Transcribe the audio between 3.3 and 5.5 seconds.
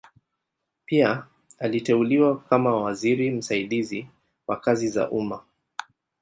msaidizi wa kazi za umma.